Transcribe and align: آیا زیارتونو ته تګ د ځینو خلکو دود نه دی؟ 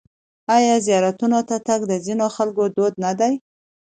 آیا 0.55 0.75
زیارتونو 0.85 1.39
ته 1.49 1.55
تګ 1.67 1.79
د 1.87 1.93
ځینو 2.05 2.25
خلکو 2.35 2.63
دود 2.75 2.93
نه 3.03 3.11
دی؟ 3.19 3.33